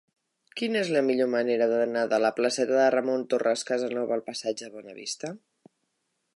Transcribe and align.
Quina 0.61 0.79
és 0.85 0.87
la 0.95 1.03
millor 1.09 1.29
manera 1.33 1.67
d'anar 1.73 2.05
de 2.15 2.19
la 2.25 2.33
placeta 2.39 2.79
de 2.79 2.87
Ramon 2.97 3.27
Torres 3.35 3.67
Casanova 3.71 4.19
al 4.19 4.27
passatge 4.31 4.69
de 4.71 4.75
Bonavista? 4.79 5.35